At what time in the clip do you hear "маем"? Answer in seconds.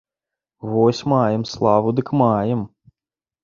1.13-1.45, 2.25-2.69